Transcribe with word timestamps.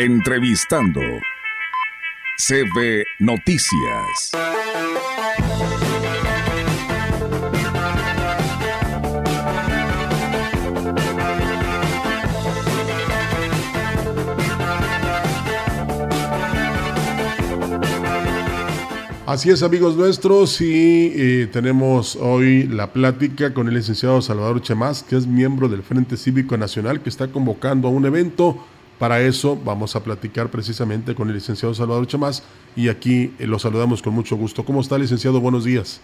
Entrevistando. 0.00 1.00
CB 2.36 3.04
Noticias. 3.18 4.30
Así 19.26 19.50
es, 19.50 19.64
amigos 19.64 19.96
nuestros, 19.96 20.60
y 20.60 21.12
eh, 21.12 21.48
tenemos 21.52 22.14
hoy 22.14 22.68
la 22.68 22.92
plática 22.92 23.52
con 23.52 23.66
el 23.66 23.74
licenciado 23.74 24.22
Salvador 24.22 24.62
Chemás, 24.62 25.02
que 25.02 25.16
es 25.16 25.26
miembro 25.26 25.68
del 25.68 25.82
Frente 25.82 26.16
Cívico 26.16 26.56
Nacional, 26.56 27.00
que 27.00 27.08
está 27.08 27.26
convocando 27.26 27.88
a 27.88 27.90
un 27.90 28.06
evento. 28.06 28.64
Para 28.98 29.20
eso 29.20 29.56
vamos 29.64 29.94
a 29.94 30.02
platicar 30.02 30.50
precisamente 30.50 31.14
con 31.14 31.28
el 31.28 31.34
licenciado 31.34 31.72
Salvador 31.74 32.06
Chemás, 32.06 32.42
y 32.74 32.88
aquí 32.88 33.32
eh, 33.38 33.46
lo 33.46 33.58
saludamos 33.58 34.02
con 34.02 34.14
mucho 34.14 34.36
gusto. 34.36 34.64
¿Cómo 34.64 34.80
está, 34.80 34.98
licenciado? 34.98 35.40
Buenos 35.40 35.64
días. 35.64 36.02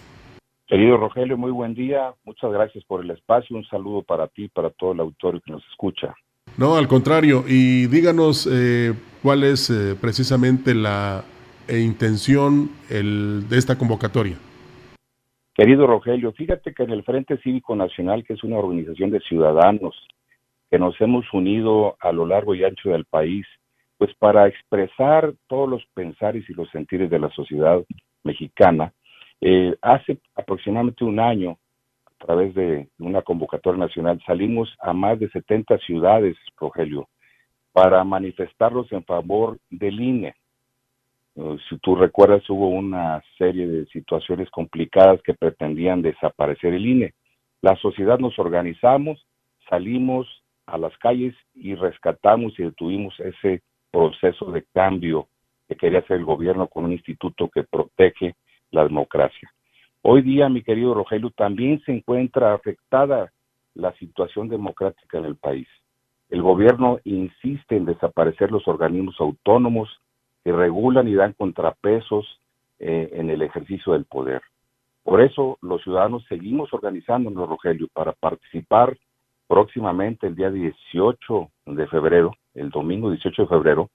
Querido 0.67 0.97
Rogelio, 0.97 1.37
muy 1.37 1.51
buen 1.51 1.73
día. 1.73 2.13
Muchas 2.23 2.51
gracias 2.51 2.83
por 2.85 3.03
el 3.03 3.11
espacio. 3.11 3.55
Un 3.55 3.65
saludo 3.65 4.01
para 4.01 4.27
ti, 4.27 4.47
para 4.47 4.69
todo 4.69 4.93
el 4.93 4.99
auditorio 5.01 5.41
que 5.41 5.51
nos 5.51 5.63
escucha. 5.69 6.15
No, 6.57 6.75
al 6.75 6.87
contrario. 6.87 7.43
Y 7.47 7.87
díganos 7.87 8.49
eh, 8.51 8.93
cuál 9.21 9.43
es 9.43 9.71
precisamente 10.01 10.73
la 10.73 11.23
intención 11.69 12.69
el, 12.89 13.47
de 13.49 13.57
esta 13.57 13.77
convocatoria? 13.77 14.37
Querido 15.53 15.87
Rogelio, 15.87 16.31
fíjate 16.33 16.73
que 16.73 16.83
en 16.83 16.91
el 16.91 17.03
Frente 17.03 17.37
Cívico 17.37 17.75
Nacional, 17.75 18.23
que 18.25 18.33
es 18.33 18.43
una 18.43 18.57
organización 18.57 19.11
de 19.11 19.21
ciudadanos 19.21 19.95
que 20.75 20.79
nos 20.79 20.99
hemos 20.99 21.25
unido 21.31 21.95
a 22.01 22.11
lo 22.11 22.25
largo 22.25 22.53
y 22.53 22.65
ancho 22.65 22.89
del 22.89 23.05
país, 23.05 23.45
pues 23.97 24.13
para 24.15 24.45
expresar 24.45 25.33
todos 25.47 25.69
los 25.69 25.85
pensares 25.93 26.43
y 26.49 26.53
los 26.53 26.69
sentires 26.69 27.09
de 27.09 27.17
la 27.17 27.29
sociedad 27.29 27.81
mexicana, 28.25 28.91
eh, 29.39 29.73
hace 29.81 30.17
aproximadamente 30.35 31.05
un 31.05 31.17
año, 31.21 31.57
a 32.07 32.25
través 32.25 32.53
de 32.55 32.89
una 32.99 33.21
convocatoria 33.21 33.79
nacional, 33.79 34.21
salimos 34.27 34.75
a 34.81 34.91
más 34.91 35.17
de 35.17 35.29
70 35.29 35.77
ciudades, 35.77 36.35
Rogelio, 36.57 37.07
para 37.71 38.03
manifestarlos 38.03 38.91
en 38.91 39.05
favor 39.05 39.57
del 39.69 40.01
INE, 40.01 40.35
eh, 41.37 41.57
si 41.69 41.77
tú 41.77 41.95
recuerdas, 41.95 42.49
hubo 42.49 42.67
una 42.67 43.23
serie 43.37 43.65
de 43.65 43.85
situaciones 43.85 44.49
complicadas 44.49 45.21
que 45.21 45.35
pretendían 45.35 46.01
desaparecer 46.01 46.73
el 46.73 46.85
INE. 46.85 47.13
La 47.61 47.77
sociedad 47.77 48.19
nos 48.19 48.37
organizamos, 48.37 49.25
salimos 49.69 50.27
a 50.65 50.77
las 50.77 50.97
calles 50.97 51.35
y 51.53 51.75
rescatamos 51.75 52.57
y 52.59 52.63
detuvimos 52.63 53.19
ese 53.19 53.61
proceso 53.91 54.51
de 54.51 54.63
cambio 54.73 55.27
que 55.67 55.75
quería 55.75 55.99
hacer 55.99 56.17
el 56.17 56.25
gobierno 56.25 56.67
con 56.67 56.85
un 56.85 56.91
instituto 56.91 57.49
que 57.49 57.63
protege 57.63 58.35
la 58.71 58.83
democracia. 58.83 59.51
Hoy 60.01 60.21
día, 60.21 60.49
mi 60.49 60.61
querido 60.61 60.93
Rogelio, 60.93 61.31
también 61.31 61.81
se 61.85 61.91
encuentra 61.91 62.53
afectada 62.53 63.31
la 63.73 63.93
situación 63.93 64.49
democrática 64.49 65.17
en 65.17 65.25
el 65.25 65.35
país. 65.35 65.67
El 66.29 66.41
gobierno 66.41 66.99
insiste 67.03 67.75
en 67.75 67.85
desaparecer 67.85 68.51
los 68.51 68.67
organismos 68.67 69.15
autónomos 69.19 69.89
que 70.43 70.51
regulan 70.51 71.07
y 71.07 71.15
dan 71.15 71.33
contrapesos 71.33 72.39
eh, 72.79 73.09
en 73.13 73.29
el 73.29 73.41
ejercicio 73.41 73.93
del 73.93 74.05
poder. 74.05 74.41
Por 75.03 75.21
eso 75.21 75.57
los 75.61 75.83
ciudadanos 75.83 76.25
seguimos 76.27 76.73
organizándonos, 76.73 77.47
Rogelio, 77.47 77.87
para 77.93 78.11
participar 78.13 78.97
próximamente 79.47 80.27
el 80.27 80.35
día 80.35 80.49
18 80.49 81.49
de 81.67 81.87
febrero, 81.87 82.33
el 82.53 82.69
domingo 82.69 83.11
18 83.11 83.43
de 83.43 83.47
febrero, 83.47 83.89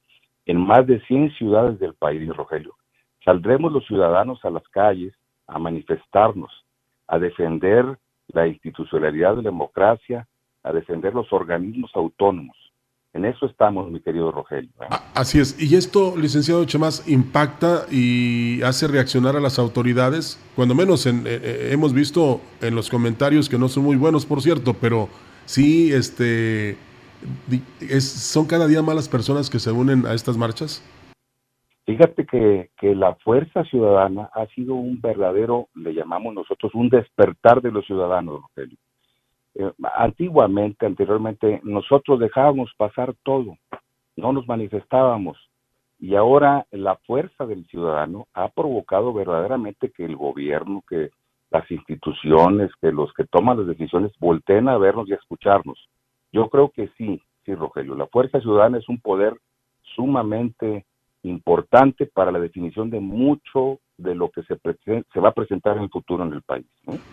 en 0.47 0.59
más 0.59 0.87
de 0.87 1.01
100 1.03 1.33
ciudades 1.33 1.79
del 1.79 1.95
país, 1.95 2.29
Rogelio. 2.34 2.75
Saldremos 3.25 3.73
los 3.73 3.87
ciudadanos 3.87 4.45
a 4.45 4.51
las 4.51 4.67
calles 4.69 5.14
a 5.47 5.58
manifestarnos, 5.58 6.52
a 7.08 7.19
defender 7.19 7.98
la 8.29 8.47
institucionalidad 8.47 9.30
de 9.30 9.36
la 9.36 9.51
democracia, 9.51 10.27
a 10.63 10.73
defender 10.73 11.14
los 11.14 11.33
organismos 11.33 11.91
autónomos, 11.95 12.57
en 13.13 13.24
eso 13.24 13.47
estamos, 13.47 13.91
mi 13.91 14.01
querido 14.01 14.30
Rogelio. 14.30 14.70
¿eh? 14.80 14.86
Así 15.14 15.41
es. 15.41 15.61
Y 15.61 15.74
esto, 15.74 16.17
licenciado 16.17 16.64
Chemás, 16.64 17.08
impacta 17.08 17.86
y 17.91 18.63
hace 18.63 18.86
reaccionar 18.86 19.35
a 19.35 19.41
las 19.41 19.58
autoridades. 19.58 20.39
Cuando 20.55 20.77
menos 20.77 21.07
en, 21.07 21.27
eh, 21.27 21.41
eh, 21.42 21.69
hemos 21.73 21.92
visto 21.92 22.41
en 22.61 22.77
los 22.77 22.89
comentarios 22.89 23.48
que 23.48 23.58
no 23.58 23.69
son 23.69 23.83
muy 23.83 23.97
buenos, 23.97 24.27
por 24.27 24.42
cierto, 24.42 24.74
pero 24.74 25.08
sí, 25.50 25.92
este, 25.92 26.77
son 28.00 28.46
cada 28.46 28.66
día 28.66 28.83
más 28.83 28.94
las 28.94 29.08
personas 29.08 29.50
que 29.50 29.58
se 29.58 29.72
unen 29.72 30.06
a 30.06 30.14
estas 30.14 30.36
marchas. 30.36 30.83
Fíjate 31.86 32.24
que, 32.24 32.70
que 32.78 32.94
la 32.94 33.16
fuerza 33.16 33.64
ciudadana 33.64 34.30
ha 34.34 34.46
sido 34.55 34.74
un 34.74 35.00
verdadero, 35.00 35.68
le 35.74 35.92
llamamos 35.92 36.34
nosotros, 36.34 36.72
un 36.74 36.88
despertar 36.88 37.61
de 37.61 37.72
los 37.72 37.84
ciudadanos, 37.86 38.40
Rogelio 38.42 38.78
eh, 39.56 39.72
antiguamente, 39.96 40.86
anteriormente, 40.86 41.61
nosotros 41.64 42.20
dejábamos 42.20 42.70
pasar 42.77 43.14
todo, 43.24 43.56
no 44.17 44.32
nos 44.32 44.46
manifestábamos. 44.46 45.36
Y 45.98 46.14
ahora 46.14 46.67
la 46.70 46.96
fuerza 47.06 47.44
del 47.46 47.67
ciudadano 47.67 48.27
ha 48.32 48.48
provocado 48.48 49.12
verdaderamente 49.12 49.90
que 49.90 50.05
el 50.05 50.17
gobierno, 50.17 50.82
que 50.88 51.11
las 51.50 51.70
instituciones, 51.70 52.70
que 52.80 52.92
los 52.92 53.12
que 53.14 53.24
toman 53.24 53.58
las 53.58 53.66
decisiones 53.66 54.12
volteen 54.18 54.68
a 54.68 54.78
vernos 54.78 55.08
y 55.08 55.12
a 55.12 55.16
escucharnos. 55.16 55.78
Yo 56.33 56.48
creo 56.48 56.70
que 56.70 56.90
sí, 56.96 57.20
sí, 57.44 57.55
Rogelio. 57.55 57.94
La 57.96 58.06
fuerza 58.06 58.40
ciudadana 58.40 58.78
es 58.78 58.88
un 58.88 59.00
poder 59.00 59.34
sumamente 59.94 60.86
importante 61.22 62.06
para 62.06 62.33
la 62.33 62.38
definición 62.38 62.90
de 62.90 63.00
mucho 63.00 63.80
de 63.98 64.14
lo 64.14 64.30
que 64.30 64.42
se, 64.44 64.58
se 65.12 65.20
va 65.20 65.30
a 65.30 65.34
presentar 65.34 65.77
en 65.77 65.84
el 65.84 65.90
futuro 65.90 66.24
en 66.24 66.33
el 66.33 66.42
país. 66.42 66.66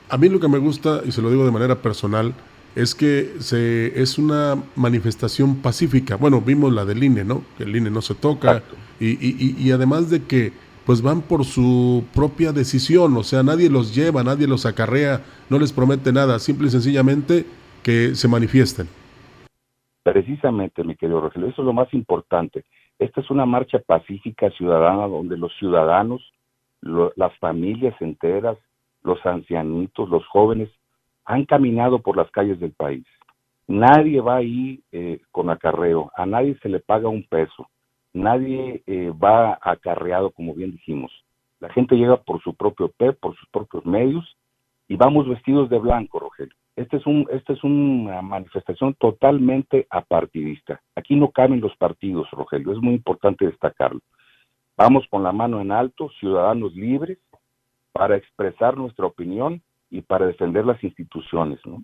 A 0.09 0.17
mí 0.17 0.29
lo 0.29 0.39
que 0.39 0.47
me 0.47 0.59
gusta, 0.59 1.01
y 1.05 1.11
se 1.11 1.21
lo 1.21 1.29
digo 1.29 1.45
de 1.45 1.51
manera 1.51 1.75
personal, 1.75 2.33
es 2.75 2.93
que 2.93 3.33
se, 3.39 3.99
es 3.99 4.17
una 4.17 4.55
manifestación 4.75 5.61
pacífica. 5.61 6.15
Bueno, 6.15 6.41
vimos 6.41 6.71
la 6.71 6.85
del 6.85 7.03
INE, 7.03 7.25
¿no? 7.25 7.43
Que 7.57 7.63
el 7.63 7.75
INE 7.75 7.89
no 7.89 8.01
se 8.01 8.13
toca. 8.13 8.61
Y, 8.99 9.13
y, 9.13 9.55
y, 9.57 9.71
además 9.71 10.09
de 10.09 10.23
que 10.23 10.53
pues 10.87 11.01
van 11.01 11.21
por 11.21 11.43
su 11.43 12.05
propia 12.15 12.53
decisión, 12.53 13.17
o 13.17 13.23
sea, 13.23 13.43
nadie 13.43 13.69
los 13.69 13.93
lleva, 13.93 14.23
nadie 14.23 14.47
los 14.47 14.65
acarrea, 14.65 15.21
no 15.49 15.59
les 15.59 15.73
promete 15.73 16.13
nada, 16.13 16.39
simple 16.39 16.67
y 16.67 16.71
sencillamente 16.71 17.45
que 17.83 18.15
se 18.15 18.29
manifiesten. 18.29 18.87
Precisamente, 20.01 20.85
mi 20.85 20.95
querido 20.95 21.19
Rogelio, 21.19 21.49
eso 21.49 21.61
es 21.61 21.65
lo 21.65 21.73
más 21.73 21.93
importante. 21.93 22.63
Esta 22.97 23.19
es 23.19 23.29
una 23.29 23.45
marcha 23.45 23.79
pacífica 23.85 24.49
ciudadana 24.51 25.07
donde 25.07 25.37
los 25.37 25.51
ciudadanos 25.59 26.21
las 26.81 27.37
familias 27.39 27.95
enteras, 27.99 28.57
los 29.03 29.23
ancianitos, 29.25 30.09
los 30.09 30.25
jóvenes, 30.27 30.69
han 31.25 31.45
caminado 31.45 31.99
por 31.99 32.15
las 32.15 32.29
calles 32.31 32.59
del 32.59 32.71
país. 32.71 33.05
Nadie 33.67 34.21
va 34.21 34.37
ahí 34.37 34.81
eh, 34.93 35.19
con 35.31 35.49
acarreo, 35.49 36.11
a 36.15 36.25
nadie 36.25 36.57
se 36.61 36.69
le 36.69 36.79
paga 36.79 37.09
un 37.09 37.23
peso, 37.23 37.67
nadie 38.17 38.83
eh, 38.85 39.11
va 39.11 39.57
acarreado, 39.61 40.31
como 40.31 40.53
bien 40.53 40.72
dijimos. 40.72 41.11
La 41.59 41.69
gente 41.69 41.95
llega 41.95 42.17
por 42.17 42.41
su 42.41 42.53
propio 42.53 42.89
pe, 42.89 43.13
por 43.13 43.35
sus 43.35 43.47
propios 43.50 43.85
medios, 43.85 44.38
y 44.88 44.95
vamos 44.95 45.28
vestidos 45.28 45.69
de 45.69 45.79
blanco, 45.79 46.19
Rogelio. 46.19 46.53
Este 46.75 46.97
es 46.97 47.05
un, 47.07 47.28
esta 47.31 47.53
es 47.53 47.63
una 47.63 48.22
manifestación 48.22 48.94
totalmente 48.94 49.88
apartidista. 49.89 50.79
Aquí 50.95 51.16
no 51.16 51.31
caben 51.31 51.59
los 51.59 51.75
partidos, 51.78 52.29
Rogelio, 52.31 52.72
es 52.72 52.79
muy 52.79 52.94
importante 52.94 53.45
destacarlo. 53.45 54.01
Vamos 54.78 55.05
con 55.09 55.23
la 55.23 55.31
mano 55.31 55.59
en 55.59 55.72
alto, 55.72 56.09
ciudadanos 56.19 56.75
libres, 56.75 57.17
para 57.91 58.16
expresar 58.16 58.78
nuestra 58.78 59.07
opinión 59.07 59.61
y 59.89 60.01
para 60.01 60.28
defender 60.28 60.66
las 60.66 60.84
instituciones. 60.84 61.59
¿no? 61.66 61.81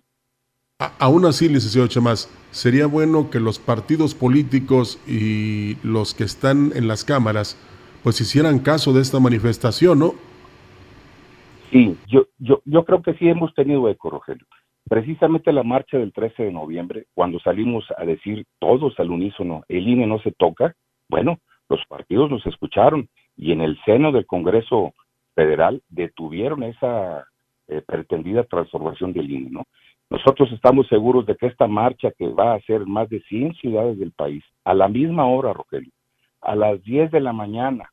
Aún 0.98 1.24
así, 1.24 1.48
licenciado 1.48 1.86
Chamás, 1.88 2.28
sería 2.50 2.86
bueno 2.86 3.30
que 3.30 3.40
los 3.40 3.58
partidos 3.58 4.14
políticos 4.14 5.00
y 5.06 5.76
los 5.86 6.14
que 6.14 6.24
están 6.24 6.72
en 6.74 6.88
las 6.88 7.04
cámaras 7.04 7.58
pues 8.02 8.20
hicieran 8.20 8.58
caso 8.58 8.92
de 8.92 9.00
esta 9.00 9.18
manifestación, 9.18 9.98
¿no? 9.98 10.12
Sí, 11.70 11.96
yo, 12.06 12.26
yo, 12.38 12.60
yo 12.64 12.84
creo 12.84 13.02
que 13.02 13.14
sí 13.14 13.28
hemos 13.28 13.54
tenido 13.54 13.88
eco, 13.88 14.10
Rogelio. 14.10 14.46
Precisamente 14.88 15.52
la 15.52 15.62
marcha 15.62 15.96
del 15.96 16.12
13 16.12 16.44
de 16.44 16.52
noviembre, 16.52 17.06
cuando 17.14 17.40
salimos 17.40 17.84
a 17.96 18.04
decir 18.04 18.44
todos 18.58 18.98
al 19.00 19.10
unísono, 19.10 19.64
el 19.68 19.88
INE 19.88 20.06
no 20.06 20.18
se 20.20 20.32
toca, 20.32 20.74
bueno, 21.08 21.38
los 21.70 21.80
partidos 21.88 22.30
nos 22.30 22.44
escucharon 22.46 23.08
y 23.36 23.52
en 23.52 23.62
el 23.62 23.78
seno 23.84 24.12
del 24.12 24.26
Congreso 24.26 24.92
Federal 25.34 25.82
detuvieron 25.88 26.62
esa 26.62 27.26
eh, 27.68 27.80
pretendida 27.86 28.44
transformación 28.44 29.14
del 29.14 29.30
INE, 29.30 29.50
¿no? 29.50 29.64
Nosotros 30.14 30.48
estamos 30.52 30.86
seguros 30.86 31.26
de 31.26 31.34
que 31.34 31.48
esta 31.48 31.66
marcha 31.66 32.12
que 32.16 32.28
va 32.28 32.52
a 32.52 32.56
hacer 32.56 32.86
más 32.86 33.08
de 33.08 33.20
100 33.22 33.54
ciudades 33.54 33.98
del 33.98 34.12
país, 34.12 34.44
a 34.64 34.72
la 34.72 34.86
misma 34.86 35.26
hora, 35.26 35.52
Rogelio, 35.52 35.90
a 36.40 36.54
las 36.54 36.80
10 36.84 37.10
de 37.10 37.18
la 37.18 37.32
mañana, 37.32 37.90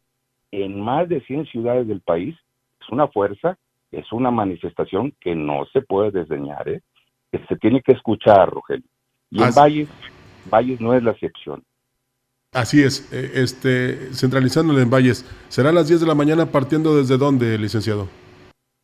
en 0.52 0.80
más 0.80 1.10
de 1.10 1.22
100 1.22 1.48
ciudades 1.48 1.88
del 1.88 2.02
país, 2.02 2.36
es 2.80 2.90
una 2.92 3.08
fuerza, 3.08 3.58
es 3.92 4.12
una 4.12 4.30
manifestación 4.30 5.16
que 5.20 5.34
no 5.34 5.66
se 5.74 5.82
puede 5.82 6.12
desdeñar, 6.12 6.70
¿eh? 6.70 6.82
que 7.32 7.44
se 7.48 7.56
tiene 7.56 7.82
que 7.82 7.94
escuchar, 7.94 8.52
Rogelio. 8.52 8.86
Y 9.32 9.42
en 9.42 9.56
Valles, 9.56 9.90
Valles 10.48 10.80
no 10.80 10.94
es 10.94 11.02
la 11.02 11.12
excepción. 11.12 11.64
Así 12.54 12.84
es, 12.84 13.12
eh, 13.12 13.32
este, 13.42 14.14
centralizándolo 14.14 14.80
en 14.80 14.92
Valles. 14.92 15.26
¿Será 15.50 15.70
a 15.70 15.74
las 15.74 15.88
10 15.88 16.02
de 16.02 16.08
la 16.08 16.14
mañana 16.14 16.46
partiendo 16.46 16.96
desde 16.96 17.18
dónde, 17.18 17.58
licenciado? 17.58 18.21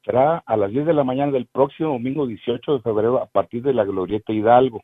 Será 0.07 0.42
a 0.45 0.56
las 0.56 0.71
10 0.71 0.86
de 0.86 0.94
la 0.94 1.04
mañana 1.04 1.33
del 1.33 1.48
próximo 1.48 1.89
domingo 1.89 2.25
18 2.25 2.75
de 2.75 2.80
febrero 2.80 3.21
a 3.21 3.25
partir 3.25 3.62
de 3.62 3.74
la 3.74 3.83
Glorieta 3.83 4.31
Hidalgo. 4.31 4.81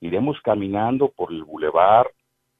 Iremos 0.00 0.36
caminando 0.42 1.12
por 1.14 1.32
el 1.32 1.44
bulevar, 1.44 2.10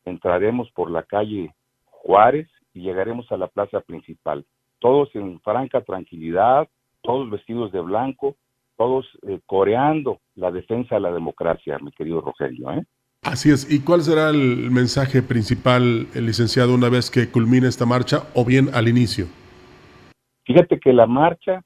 entraremos 0.05 0.71
por 0.77 0.93
la 0.93 1.03
calle 1.03 1.53
Juárez 1.87 2.49
y 2.73 2.83
llegaremos 2.83 3.33
a 3.33 3.37
la 3.37 3.49
plaza 3.49 3.81
principal. 3.81 4.47
Todos 4.79 5.13
en 5.15 5.41
franca 5.41 5.81
tranquilidad, 5.81 6.69
todos 7.03 7.29
vestidos 7.31 7.73
de 7.73 7.81
blanco, 7.81 8.37
todos 8.77 9.07
eh, 9.27 9.41
coreando 9.45 10.21
la 10.37 10.53
defensa 10.53 10.95
de 10.95 11.01
la 11.01 11.11
democracia, 11.11 11.81
mi 11.81 11.91
querido 11.91 12.21
Rogelio. 12.21 12.71
¿eh? 12.75 12.85
Así 13.23 13.51
es. 13.51 13.69
¿Y 13.69 13.83
cuál 13.83 14.03
será 14.03 14.31
el 14.31 14.71
mensaje 14.71 15.21
principal, 15.21 16.07
el 16.15 16.27
licenciado, 16.27 16.77
una 16.77 16.91
vez 16.91 17.11
que 17.11 17.29
culmine 17.33 17.67
esta 17.67 17.87
marcha 17.87 18.23
o 18.37 18.45
bien 18.45 18.69
al 18.73 18.87
inicio? 18.87 19.27
Fíjate 20.45 20.79
que 20.79 20.93
la 20.93 21.07
marcha 21.09 21.65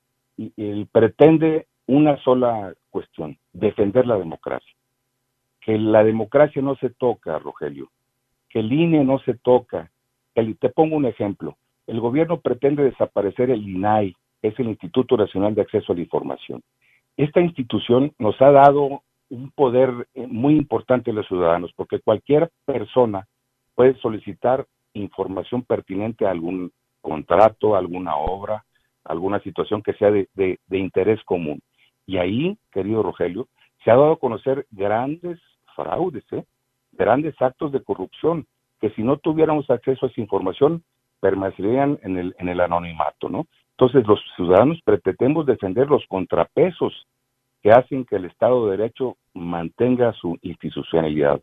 pretende 0.93 1.67
una 1.87 2.17
sola 2.23 2.75
cuestión, 2.91 3.39
defender 3.53 4.07
la 4.07 4.19
democracia. 4.19 4.73
Que 5.61 5.79
la 5.79 6.05
democracia 6.05 6.63
no 6.63 6.77
se 6.77 6.91
toca, 6.91 7.39
Rogelio, 7.39 7.91
que 8.49 8.61
el 8.61 8.73
INE 8.73 9.05
no 9.05 9.19
se 9.21 9.35
toca. 9.35 9.91
te 10.35 10.69
pongo 10.71 10.97
un 10.97 11.07
ejemplo. 11.07 11.57
El 11.87 12.01
gobierno 12.01 12.41
pretende 12.41 12.85
desaparecer 12.85 13.51
el 13.51 13.67
INAI, 13.69 14.15
es 14.43 14.59
el 14.59 14.69
Instituto 14.69 15.17
Nacional 15.17 15.55
de 15.55 15.63
Acceso 15.63 15.93
a 15.93 15.97
la 15.97 16.03
Información. 16.03 16.63
Esta 17.17 17.41
institución 17.41 18.13
nos 18.19 18.41
ha 18.41 18.53
dado 18.53 19.03
un 19.31 19.51
poder 19.51 20.09
eh, 20.15 20.27
muy 20.27 20.57
importante 20.57 21.11
a 21.11 21.15
los 21.15 21.27
ciudadanos, 21.27 21.73
porque 21.75 22.01
cualquier 22.01 22.51
persona 22.65 23.27
puede 23.75 23.95
solicitar 24.01 24.67
información 24.95 25.63
pertinente 25.63 26.27
a 26.27 26.31
algún 26.31 26.73
contrato, 27.01 27.75
alguna 27.75 28.17
obra, 28.17 28.65
alguna 29.09 29.41
situación 29.41 29.83
que 29.83 29.95
sea 29.95 30.11
de, 30.11 30.59
interés 30.71 31.23
común. 31.25 31.61
Y 32.07 32.19
ahí, 32.19 32.57
querido 32.73 33.03
Rogelio, 33.03 33.49
se 33.85 33.91
ha 33.91 33.95
dado 33.95 34.13
a 34.13 34.19
conocer 34.19 34.67
grandes 34.71 35.39
fraudes, 35.75 36.25
¿eh? 36.33 36.45
grandes 36.93 37.35
actos 37.41 37.73
de 37.73 37.83
corrupción, 37.83 38.47
que 38.81 38.91
si 38.91 39.03
no 39.03 39.17
tuviéramos 39.17 39.69
acceso 39.71 40.07
a 40.07 40.09
esa 40.09 40.21
información, 40.21 40.83
permanecerían 41.21 41.99
en 42.03 42.19
el, 42.19 42.35
en 42.39 42.49
el 42.49 42.61
anonimato, 42.61 43.29
¿no? 43.29 43.47
Entonces, 43.71 44.07
los 44.07 44.21
ciudadanos 44.37 44.81
pretendemos 44.85 45.47
defender 45.47 45.89
los 45.89 46.05
contrapesos 46.09 47.07
que 47.63 47.71
hacen 47.71 48.05
que 48.05 48.17
el 48.17 48.25
Estado 48.25 48.67
de 48.67 48.77
Derecho 48.77 49.17
mantenga 49.35 50.13
su 50.15 50.37
institucionalidad. 50.43 51.41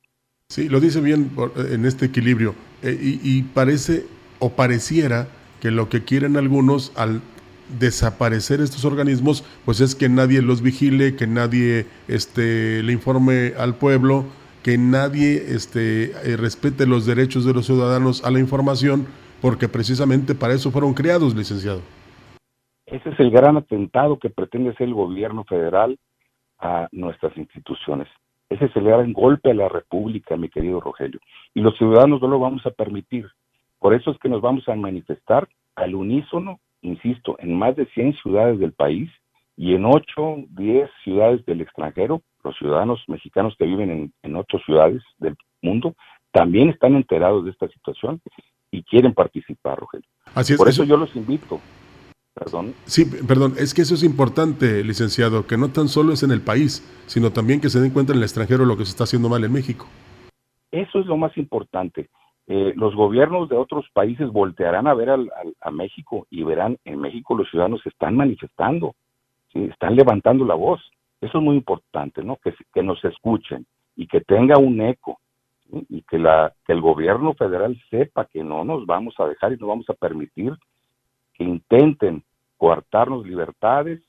Sí, 0.50 0.70
lo 0.70 0.80
dice 0.80 1.02
bien 1.02 1.32
en 1.72 1.86
este 1.86 2.06
equilibrio. 2.06 2.54
Eh, 2.84 2.98
y, 3.00 3.42
parece 3.44 4.06
o 4.40 4.52
pareciera 4.52 5.28
que 5.62 5.72
lo 5.72 5.90
que 5.90 6.04
quieren 6.04 6.38
algunos 6.38 6.96
al 6.98 7.22
desaparecer 7.80 8.62
estos 8.62 8.86
organismos, 8.86 9.44
pues 9.66 9.82
es 9.82 9.96
que 9.96 10.10
nadie 10.10 10.42
los 10.42 10.62
vigile, 10.62 11.16
que 11.16 11.28
nadie 11.28 11.88
este, 12.08 12.84
le 12.84 12.94
informe 12.94 13.54
al 13.58 13.76
pueblo, 13.76 14.26
que 14.64 14.78
nadie 14.78 15.54
este, 15.54 16.12
eh, 16.12 16.38
respete 16.38 16.88
los 16.88 17.06
derechos 17.06 17.46
de 17.46 17.54
los 17.54 17.66
ciudadanos 17.66 18.24
a 18.24 18.32
la 18.32 18.40
información, 18.40 19.08
porque 19.42 19.68
precisamente 19.68 20.36
para 20.36 20.54
eso 20.54 20.72
fueron 20.72 20.94
creados, 20.94 21.36
licenciado. 21.36 21.82
Ese 22.86 23.10
es 23.10 23.20
el 23.20 23.32
gran 23.32 23.58
atentado 23.58 24.20
que 24.20 24.30
pretende 24.30 24.72
hacer 24.72 24.88
el 24.88 24.94
gobierno 24.94 25.44
federal 25.44 25.98
a 26.60 26.88
nuestras 26.92 27.36
instituciones. 27.38 28.08
Ese 28.50 28.66
es 28.66 28.76
el 28.76 28.84
gran 28.84 29.12
golpe 29.12 29.52
a 29.52 29.56
la 29.56 29.70
República, 29.70 30.38
mi 30.38 30.50
querido 30.50 30.80
Rogelio. 30.80 31.20
Y 31.54 31.62
los 31.62 31.76
ciudadanos 31.78 32.22
no 32.22 32.28
lo 32.28 32.40
vamos 32.40 32.66
a 32.66 32.72
permitir. 32.72 33.28
Por 33.80 33.94
eso 33.94 34.12
es 34.12 34.20
que 34.20 34.30
nos 34.30 34.42
vamos 34.42 34.68
a 34.70 34.76
manifestar 34.76 35.48
al 35.76 35.96
unísono, 35.96 36.60
insisto, 36.86 37.36
en 37.40 37.58
más 37.58 37.76
de 37.76 37.86
100 37.88 38.16
ciudades 38.22 38.60
del 38.60 38.74
país 38.74 39.10
y 39.58 39.74
en 39.74 39.86
8, 39.86 40.04
10 40.50 40.90
ciudades 41.04 41.46
del 41.46 41.62
extranjero. 41.62 42.22
Los 42.44 42.58
ciudadanos 42.58 43.04
mexicanos 43.08 43.56
que 43.58 43.66
viven 43.66 43.90
en, 43.90 44.14
en 44.22 44.36
otras 44.36 44.62
ciudades 44.66 45.02
del 45.18 45.36
mundo 45.62 45.96
también 46.32 46.70
están 46.70 46.96
enterados 46.96 47.46
de 47.46 47.52
esta 47.52 47.68
situación 47.70 48.22
y 48.72 48.84
quieren 48.84 49.14
participar, 49.14 49.80
Rogelio. 49.80 50.08
Por 50.58 50.70
eso 50.70 50.84
yo 50.84 50.98
los 50.98 51.16
invito 51.16 51.60
Perdón. 52.36 52.74
Sí, 52.84 53.06
perdón, 53.06 53.54
es 53.58 53.74
que 53.74 53.82
eso 53.82 53.96
es 53.96 54.04
importante, 54.04 54.84
licenciado, 54.84 55.48
que 55.48 55.56
no 55.56 55.70
tan 55.70 55.88
solo 55.88 56.12
es 56.12 56.22
en 56.22 56.32
el 56.32 56.42
país, 56.42 56.84
sino 57.08 57.32
también 57.32 57.62
que 57.62 57.70
se 57.70 57.80
den 57.80 57.92
cuenta 57.92 58.12
en 58.12 58.18
el 58.18 58.24
extranjero 58.24 58.66
lo 58.66 58.76
que 58.76 58.84
se 58.84 58.92
está 58.92 59.06
haciendo 59.06 59.30
mal 59.30 59.46
en 59.46 59.54
México. 59.54 59.88
Eso 60.70 61.00
es 61.00 61.06
lo 61.06 61.16
más 61.16 61.38
importante. 61.38 62.10
Eh, 62.48 62.74
los 62.76 62.96
gobiernos 62.96 63.50
de 63.50 63.58
otros 63.58 63.86
países 63.92 64.30
voltearán 64.30 64.88
a 64.88 64.94
ver 64.94 65.10
a 65.10 65.72
México 65.72 66.28
y 66.30 66.44
verán, 66.44 66.78
en 66.86 67.00
México 67.00 67.36
los 67.36 67.50
ciudadanos 67.50 67.86
están 67.86 68.16
manifestando, 68.16 68.96
están 69.54 69.96
levantando 69.96 70.46
la 70.46 70.56
voz. 70.56 70.82
Eso 71.22 71.40
es 71.40 71.44
muy 71.44 71.56
importante, 71.56 72.24
¿no? 72.24 72.38
Que, 72.38 72.54
que 72.74 72.84
nos 72.84 73.04
escuchen 73.04 73.66
y 73.96 74.08
que 74.08 74.22
tenga 74.22 74.58
un 74.58 74.82
eco 74.82 75.20
y 75.90 76.04
que, 76.04 76.20
la, 76.20 76.54
que 76.66 76.74
el 76.74 76.82
gobierno 76.82 77.34
federal 77.34 77.82
sepa 77.90 78.26
que 78.26 78.44
no 78.44 78.64
nos 78.64 78.86
vamos 78.86 79.16
a 79.20 79.26
dejar 79.26 79.54
y 79.54 79.58
no 79.58 79.68
vamos 79.68 79.90
a 79.90 79.94
permitir 79.94 80.54
que 81.34 81.44
intenten 81.44 82.24
coartarnos 82.58 83.26
libertades 83.26 84.02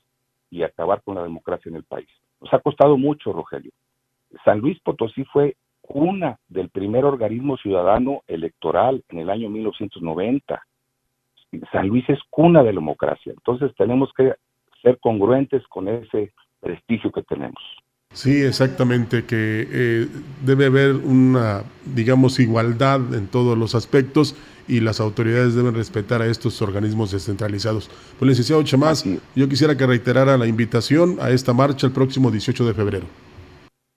y 0.49 0.63
acabar 0.63 1.01
con 1.01 1.15
la 1.15 1.23
democracia 1.23 1.69
en 1.69 1.75
el 1.75 1.83
país. 1.83 2.07
Nos 2.39 2.53
ha 2.53 2.59
costado 2.59 2.97
mucho, 2.97 3.33
Rogelio. 3.33 3.71
San 4.45 4.59
Luis 4.59 4.79
Potosí 4.81 5.23
fue 5.25 5.55
cuna 5.87 6.37
del 6.49 6.69
primer 6.69 7.05
organismo 7.05 7.57
ciudadano 7.57 8.21
electoral 8.27 9.03
en 9.09 9.19
el 9.19 9.29
año 9.29 9.49
1990. 9.49 10.61
San 11.71 11.87
Luis 11.87 12.07
es 12.09 12.19
cuna 12.29 12.59
de 12.59 12.73
la 12.73 12.79
democracia. 12.79 13.31
Entonces 13.31 13.71
tenemos 13.77 14.11
que 14.15 14.33
ser 14.81 14.99
congruentes 14.99 15.63
con 15.67 15.87
ese 15.87 16.33
prestigio 16.59 17.11
que 17.11 17.23
tenemos. 17.23 17.61
Sí, 18.13 18.41
exactamente, 18.41 19.25
que 19.25 19.67
eh, 19.69 20.07
debe 20.43 20.65
haber 20.65 20.95
una, 20.95 21.63
digamos, 21.85 22.39
igualdad 22.39 23.13
en 23.13 23.27
todos 23.27 23.57
los 23.57 23.75
aspectos 23.75 24.35
y 24.67 24.79
las 24.79 24.99
autoridades 24.99 25.55
deben 25.55 25.75
respetar 25.75 26.21
a 26.21 26.27
estos 26.27 26.61
organismos 26.61 27.11
descentralizados. 27.11 27.89
Pues 28.17 28.29
licenciado 28.29 28.63
Chamás, 28.63 29.05
yo 29.35 29.49
quisiera 29.49 29.77
que 29.77 29.85
reiterara 29.85 30.37
la 30.37 30.47
invitación 30.47 31.17
a 31.21 31.29
esta 31.29 31.53
marcha 31.53 31.87
el 31.87 31.93
próximo 31.93 32.31
18 32.31 32.65
de 32.65 32.73
febrero. 32.73 33.05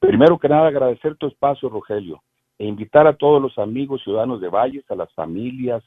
Primero 0.01 0.39
que 0.39 0.49
nada, 0.49 0.69
agradecer 0.69 1.15
tu 1.17 1.27
espacio, 1.27 1.69
Rogelio, 1.69 2.23
e 2.59 2.67
invitar 2.67 3.07
a 3.07 3.13
todos 3.13 3.41
los 3.41 3.59
amigos 3.59 4.03
ciudadanos 4.03 4.41
de 4.41 4.49
Valles, 4.49 4.91
a 4.91 4.95
las 4.95 5.13
familias, 5.13 5.85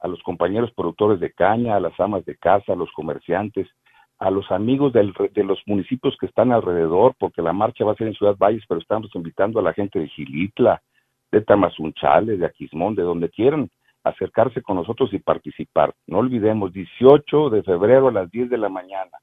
a 0.00 0.08
los 0.08 0.20
compañeros 0.24 0.72
productores 0.72 1.20
de 1.20 1.32
caña, 1.32 1.76
a 1.76 1.80
las 1.80 1.98
amas 2.00 2.24
de 2.24 2.36
casa, 2.36 2.72
a 2.72 2.76
los 2.76 2.90
comerciantes, 2.90 3.68
a 4.18 4.30
los 4.30 4.50
amigos 4.50 4.92
de 4.92 5.44
los 5.44 5.62
municipios 5.66 6.16
que 6.18 6.26
están 6.26 6.50
alrededor, 6.50 7.14
porque 7.18 7.40
la 7.40 7.52
marcha 7.52 7.84
va 7.84 7.92
a 7.92 7.96
ser 7.96 8.08
en 8.08 8.14
Ciudad 8.14 8.36
Valles, 8.36 8.64
pero 8.68 8.80
estamos 8.80 9.14
invitando 9.14 9.60
a 9.60 9.62
la 9.62 9.72
gente 9.72 10.00
de 10.00 10.08
Gilitla, 10.08 10.82
de 11.30 11.40
Tamazunchale, 11.40 12.36
de 12.36 12.46
Aquismón, 12.46 12.96
de 12.96 13.02
donde 13.02 13.30
quieran 13.30 13.70
acercarse 14.02 14.60
con 14.60 14.76
nosotros 14.76 15.12
y 15.12 15.20
participar. 15.20 15.94
No 16.08 16.18
olvidemos, 16.18 16.72
18 16.72 17.50
de 17.50 17.62
febrero 17.62 18.08
a 18.08 18.12
las 18.12 18.30
10 18.30 18.50
de 18.50 18.58
la 18.58 18.68
mañana. 18.68 19.18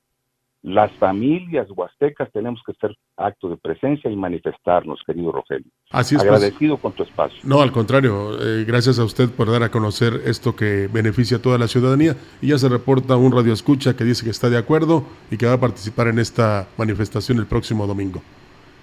Las 0.62 0.92
familias 0.94 1.68
huastecas 1.72 2.30
tenemos 2.34 2.62
que 2.66 2.74
hacer 2.74 2.96
acto 3.16 3.50
de 3.50 3.56
presencia 3.56 4.12
y 4.12 4.16
manifestarnos, 4.16 5.02
querido 5.06 5.32
Rogelio. 5.32 5.72
Así 5.90 6.16
es. 6.16 6.22
Pues. 6.22 6.34
Agradecido 6.34 6.78
con 6.78 6.92
tu 6.92 7.04
espacio. 7.04 7.40
No, 7.44 7.62
al 7.62 7.72
contrario, 7.72 8.38
eh, 8.42 8.66
gracias 8.66 9.00
a 9.00 9.06
usted 9.06 9.30
por 9.30 9.50
dar 9.50 9.64
a 9.64 9.72
conocer 9.72 10.22
esto 10.26 10.56
que 10.56 10.90
beneficia 10.92 11.38
a 11.38 11.42
toda 11.42 11.58
la 11.58 11.68
ciudadanía. 11.68 12.16
Y 12.42 12.50
ya 12.50 12.58
se 12.58 12.68
reporta 12.68 13.16
un 13.16 13.32
radio 13.32 13.54
escucha 13.54 13.96
que 13.96 14.04
dice 14.04 14.26
que 14.26 14.32
está 14.32 14.50
de 14.50 14.58
acuerdo 14.58 15.04
y 15.32 15.38
que 15.38 15.46
va 15.46 15.54
a 15.54 15.60
participar 15.60 16.08
en 16.08 16.20
esta 16.20 16.68
manifestación 16.78 17.38
el 17.38 17.48
próximo 17.48 17.88
domingo. 17.88 18.22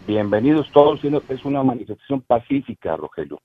Bienvenidos 0.07 0.71
todos, 0.73 1.01
es 1.05 1.45
una 1.45 1.63
manifestación 1.63 2.23
pacífica, 2.23 2.97
Rogelio 2.97 3.41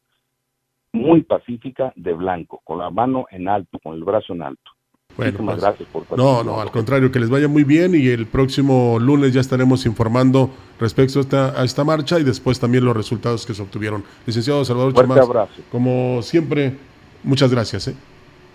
muy 0.93 1.23
pacífica 1.23 1.93
de 1.95 2.13
blanco, 2.13 2.61
con 2.63 2.79
la 2.79 2.89
mano 2.89 3.25
en 3.31 3.47
alto, 3.47 3.79
con 3.79 3.95
el 3.95 4.03
brazo 4.03 4.33
en 4.33 4.41
alto. 4.41 4.71
Bueno, 5.17 5.31
Muchísimas 5.31 5.55
pues, 5.55 5.63
gracias 5.63 5.89
por 5.89 6.17
No, 6.17 6.43
no, 6.43 6.61
al 6.61 6.71
contrario, 6.71 7.11
que 7.11 7.19
les 7.19 7.29
vaya 7.29 7.47
muy 7.47 7.63
bien 7.63 7.95
y 7.95 8.07
el 8.07 8.25
próximo 8.25 8.97
lunes 8.99 9.33
ya 9.33 9.41
estaremos 9.41 9.85
informando 9.85 10.49
respecto 10.79 11.19
a 11.19 11.21
esta, 11.21 11.61
a 11.61 11.63
esta 11.63 11.83
marcha 11.83 12.19
y 12.19 12.23
después 12.23 12.59
también 12.59 12.85
los 12.85 12.95
resultados 12.95 13.45
que 13.45 13.53
se 13.53 13.61
obtuvieron. 13.61 14.03
Licenciado 14.25 14.63
Salvador 14.65 14.93
Fuerte 14.93 15.19
abrazo. 15.19 15.61
como 15.71 16.21
siempre, 16.21 16.77
muchas 17.23 17.51
gracias. 17.51 17.89
¿eh? 17.89 17.95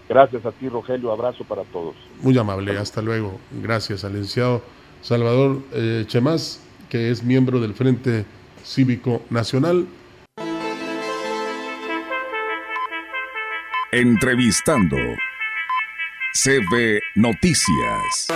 Gracias 0.08 0.44
a 0.46 0.52
ti, 0.52 0.68
Rogelio. 0.68 1.12
Abrazo 1.12 1.44
para 1.44 1.62
todos. 1.64 1.94
Muy 2.22 2.36
amable, 2.38 2.76
hasta 2.78 3.02
luego. 3.02 3.38
Gracias 3.62 4.04
al 4.04 4.12
licenciado 4.12 4.62
Salvador 5.02 5.60
eh, 5.72 6.04
Chemás, 6.06 6.62
que 6.88 7.10
es 7.10 7.22
miembro 7.22 7.60
del 7.60 7.75
Frente 7.75 8.25
Cívico 8.64 9.22
Nacional. 9.30 9.86
Entrevistando 13.92 14.96
CB 16.36 17.00
Noticias. 17.14 18.26